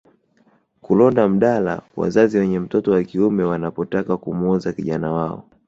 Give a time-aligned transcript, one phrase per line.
[0.81, 5.45] Kulonda mdala wazazi wenye mtoto wa kiume wanapotaka kumwoza kijana wao